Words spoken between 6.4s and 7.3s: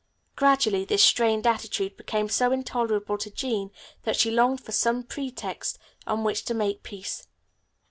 to make peace.